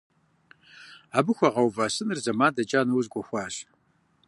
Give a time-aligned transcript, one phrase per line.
[1.17, 3.55] Абы хуагъэува сыныр зэман дэкӀа нэужь гуэхуащ.